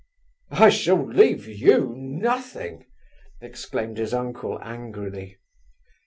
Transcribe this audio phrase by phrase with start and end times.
[0.49, 2.87] "I shall leave you nothing!"
[3.39, 5.37] exclaimed his uncle angrily.